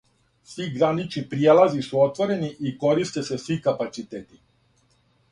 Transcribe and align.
Сви 0.51 0.65
гранични 0.75 1.21
пријелази 1.33 1.83
су 1.87 1.99
отворени 2.05 2.49
и 2.69 2.73
користе 2.85 3.23
се 3.27 3.37
сви 3.43 3.59
капацитети. 3.67 4.41